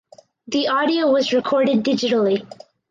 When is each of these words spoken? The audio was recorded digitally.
The 0.47 0.69
audio 0.69 1.11
was 1.11 1.31
recorded 1.31 1.83
digitally. 1.83 2.43